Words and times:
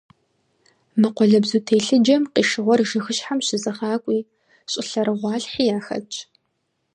Мы 0.99 1.09
къуалэбзу 1.15 1.59
телъыджэм 1.65 2.23
къишыгъуэр 2.33 2.79
жыгыщхьэм 2.89 3.39
щызыгъакӀуи 3.45 4.19
щӀылъэрыгъуалъхьи 4.71 5.63
яхэтщ. 5.77 6.17